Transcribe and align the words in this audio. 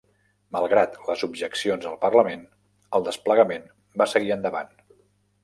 Malgrat 0.55 0.95
les 1.09 1.25
objeccions 1.27 1.85
al 1.89 1.99
Parlament, 2.07 2.41
el 2.99 3.07
desplegament 3.09 3.69
va 4.03 4.09
seguir 4.15 4.35
endavant. 4.39 4.75